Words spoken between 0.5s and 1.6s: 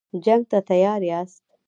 ته تیار یاست.